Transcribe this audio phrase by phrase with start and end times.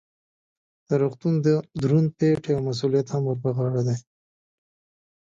[0.87, 1.33] د روغتون
[1.81, 3.97] دروند پیټی او مسؤلیت هم ور په غاړه دی.